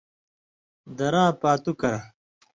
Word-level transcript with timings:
دراں 0.97 1.29
پاتُو 1.41 1.71
کرہ 1.79 1.97